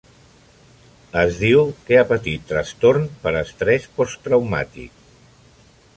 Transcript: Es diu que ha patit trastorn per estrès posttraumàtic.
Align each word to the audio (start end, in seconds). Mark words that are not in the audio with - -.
Es 1.23 1.35
diu 1.41 1.67
que 1.89 1.99
ha 1.99 2.07
patit 2.13 2.47
trastorn 2.53 3.07
per 3.27 3.35
estrès 3.43 3.89
posttraumàtic. 3.99 5.09